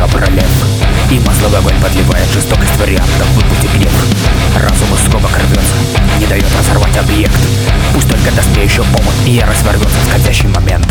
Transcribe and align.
душа 0.00 0.06
пролет 0.08 0.44
И 1.10 1.18
масло 1.20 1.48
в 1.48 1.54
огонь 1.56 1.80
подливает 1.82 2.28
жестокость 2.32 2.76
вариантов 2.76 3.28
выпусти 3.34 3.68
гнев. 3.76 3.92
Разум 4.56 4.94
из 4.94 5.00
скобок 5.06 5.30
рвется, 5.36 5.74
не 6.18 6.26
дает 6.26 6.46
разорвать 6.58 6.96
объект. 6.96 7.38
Пусть 7.94 8.08
только 8.08 8.30
досме 8.32 8.66
помощь 8.66 9.26
и 9.26 9.32
ярость 9.32 9.62
ворвется 9.64 9.98
в 9.98 10.08
скользящий 10.08 10.48
момент. 10.48 10.86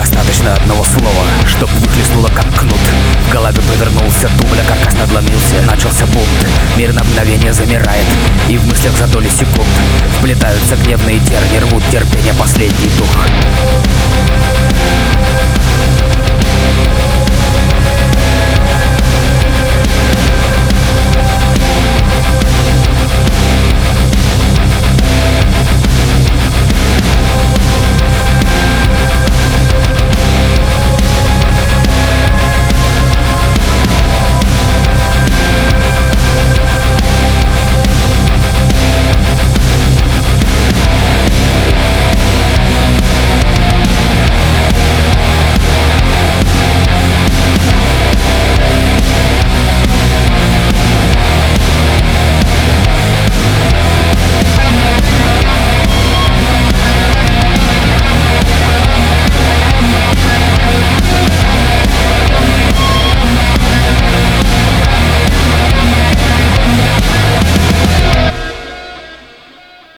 Достаточно 0.00 0.54
одного 0.54 0.82
слова, 0.82 1.26
чтоб 1.46 1.70
выхлестнуло 1.72 2.28
как 2.28 2.46
кнут. 2.58 2.80
В 3.26 3.30
голове 3.30 3.60
повернулся 3.60 4.30
тубля, 4.40 4.62
каркас 4.66 4.94
надломился. 4.94 5.60
Начался 5.66 6.06
бунт, 6.06 6.46
мир 6.78 6.94
на 6.94 7.04
мгновение 7.04 7.52
замирает. 7.52 8.06
И 8.48 8.56
в 8.56 8.66
мыслях 8.66 8.96
за 8.96 9.06
доли 9.08 9.28
секунд 9.28 9.68
Вплетаются 10.16 10.76
гневные 10.76 11.20
терни, 11.20 11.58
рвут 11.58 11.82
терпение 11.90 12.32
последний 12.32 12.88
дух 12.96 14.69